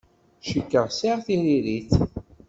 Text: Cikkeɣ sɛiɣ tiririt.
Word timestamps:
Cikkeɣ 0.47 0.85
sɛiɣ 0.91 1.19
tiririt. 1.25 1.91